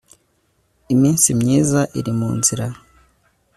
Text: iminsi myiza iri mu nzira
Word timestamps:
iminsi 0.93 1.27
myiza 1.39 1.81
iri 1.99 2.11
mu 2.19 2.29
nzira 2.37 2.65